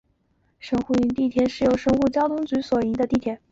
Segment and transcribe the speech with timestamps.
[0.59, 3.39] 神户市营地铁是由神户市交通局所营运之地铁。